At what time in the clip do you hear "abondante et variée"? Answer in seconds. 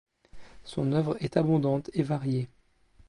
1.37-2.49